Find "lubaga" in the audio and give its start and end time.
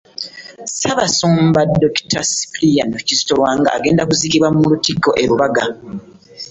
5.29-5.63